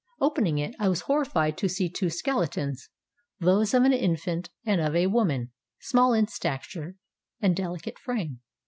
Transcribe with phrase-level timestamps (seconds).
[0.19, 2.89] Opening it, I was horrified to see two skeletons
[3.39, 6.95] those of an infant and of a woman, small in stature
[7.39, 8.39] and delicate frame.